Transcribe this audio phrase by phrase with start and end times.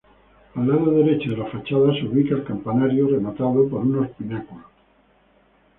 [0.55, 4.65] Al lado derecho de la fachada se ubica el campanario, rematado por unos pináculos.